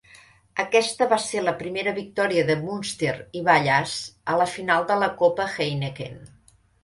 Aquesta 0.61 1.07
va 1.09 1.19
ser 1.23 1.41
la 1.43 1.51
primera 1.59 1.91
victòria 1.97 2.45
de 2.47 2.55
Munster 2.63 3.13
i 3.41 3.45
Wallace 3.49 4.01
a 4.35 4.39
la 4.43 4.49
final 4.57 4.87
de 4.93 4.97
la 5.05 5.11
Copa 5.23 5.49
Heineken. 5.51 6.19